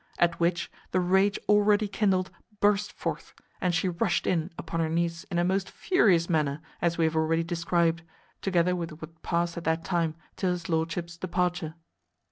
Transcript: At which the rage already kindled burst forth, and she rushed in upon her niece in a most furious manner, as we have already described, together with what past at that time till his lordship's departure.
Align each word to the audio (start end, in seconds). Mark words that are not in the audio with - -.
At 0.17 0.39
which 0.39 0.71
the 0.89 0.99
rage 0.99 1.37
already 1.47 1.87
kindled 1.87 2.31
burst 2.59 2.91
forth, 2.91 3.35
and 3.61 3.75
she 3.75 3.87
rushed 3.87 4.25
in 4.25 4.51
upon 4.57 4.79
her 4.79 4.89
niece 4.89 5.25
in 5.25 5.37
a 5.37 5.43
most 5.43 5.69
furious 5.69 6.27
manner, 6.27 6.59
as 6.81 6.97
we 6.97 7.05
have 7.05 7.15
already 7.15 7.43
described, 7.43 8.01
together 8.41 8.75
with 8.75 8.93
what 8.99 9.21
past 9.21 9.57
at 9.57 9.63
that 9.65 9.83
time 9.85 10.15
till 10.37 10.49
his 10.49 10.67
lordship's 10.67 11.17
departure. 11.17 11.75